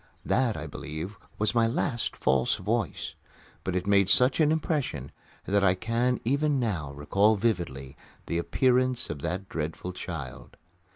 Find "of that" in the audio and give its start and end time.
9.11-9.47